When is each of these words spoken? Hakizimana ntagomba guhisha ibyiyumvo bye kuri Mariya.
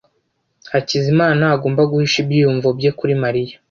Hakizimana 0.71 1.31
ntagomba 1.39 1.81
guhisha 1.91 2.17
ibyiyumvo 2.23 2.67
bye 2.77 2.91
kuri 2.97 3.13
Mariya. 3.23 3.55